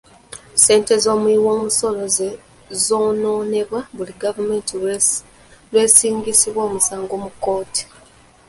[0.57, 2.29] Ssente z'omuwi w'omusolo ze
[2.85, 4.73] zoonoonebwa buli gavumenti
[5.71, 7.83] lw'esingisibwa omusango mu kkooti.